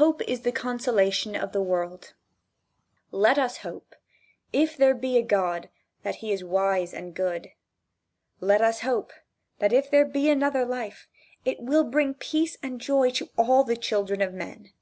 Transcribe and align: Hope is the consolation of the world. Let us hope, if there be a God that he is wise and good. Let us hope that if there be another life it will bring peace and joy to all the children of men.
Hope 0.00 0.22
is 0.22 0.40
the 0.40 0.52
consolation 0.52 1.36
of 1.36 1.52
the 1.52 1.60
world. 1.60 2.14
Let 3.10 3.36
us 3.38 3.58
hope, 3.58 3.94
if 4.54 4.74
there 4.74 4.94
be 4.94 5.18
a 5.18 5.22
God 5.22 5.68
that 6.02 6.14
he 6.24 6.32
is 6.32 6.42
wise 6.42 6.94
and 6.94 7.12
good. 7.14 7.50
Let 8.40 8.62
us 8.62 8.80
hope 8.80 9.12
that 9.58 9.74
if 9.74 9.90
there 9.90 10.06
be 10.06 10.30
another 10.30 10.64
life 10.64 11.08
it 11.44 11.60
will 11.60 11.84
bring 11.84 12.14
peace 12.14 12.56
and 12.62 12.80
joy 12.80 13.10
to 13.10 13.28
all 13.36 13.62
the 13.62 13.76
children 13.76 14.22
of 14.22 14.32
men. 14.32 14.72